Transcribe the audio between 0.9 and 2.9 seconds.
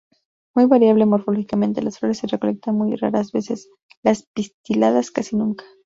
morfológicamente; las flores se recolectan